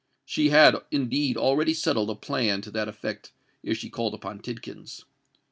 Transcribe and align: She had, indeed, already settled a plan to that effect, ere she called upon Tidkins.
She 0.25 0.49
had, 0.49 0.75
indeed, 0.89 1.37
already 1.37 1.75
settled 1.75 2.09
a 2.09 2.15
plan 2.15 2.61
to 2.63 2.71
that 2.71 2.87
effect, 2.87 3.31
ere 3.63 3.75
she 3.75 3.91
called 3.91 4.15
upon 4.15 4.39
Tidkins. 4.41 5.03